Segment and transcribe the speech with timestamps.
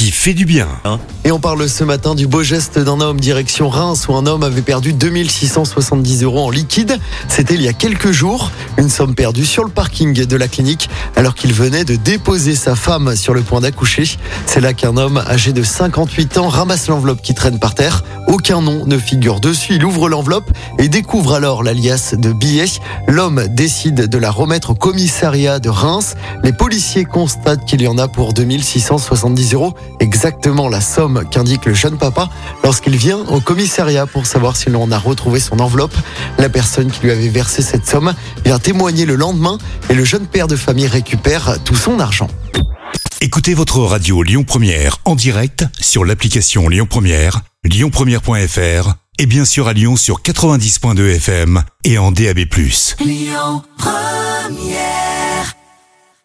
[0.00, 0.66] qui fait du bien.
[1.24, 4.42] Et on parle ce matin du beau geste d'un homme direction Reims où un homme
[4.42, 6.98] avait perdu 2670 euros en liquide.
[7.28, 8.50] C'était il y a quelques jours.
[8.78, 12.76] Une somme perdue sur le parking de la clinique alors qu'il venait de déposer sa
[12.76, 14.04] femme sur le point d'accoucher.
[14.46, 18.02] C'est là qu'un homme âgé de 58 ans ramasse l'enveloppe qui traîne par terre.
[18.26, 19.74] Aucun nom ne figure dessus.
[19.74, 22.80] Il ouvre l'enveloppe et découvre alors l'alias de billets.
[23.06, 26.14] L'homme décide de la remettre au commissariat de Reims.
[26.42, 31.74] Les policiers constatent qu'il y en a pour 2670 euros exactement la somme qu'indique le
[31.74, 32.28] jeune papa
[32.62, 35.94] lorsqu'il vient au commissariat pour savoir si l'on a retrouvé son enveloppe.
[36.38, 38.14] La personne qui lui avait versé cette somme
[38.44, 39.58] vient témoigner le lendemain
[39.88, 42.28] et le jeune père de famille récupère tout son argent.
[43.20, 49.68] Écoutez votre radio Lyon Première en direct sur l'application Lyon Première, lyonpremière.fr et bien sûr
[49.68, 52.38] à Lyon sur 90.2 FM et en DAB+.
[53.00, 55.09] Lyon Première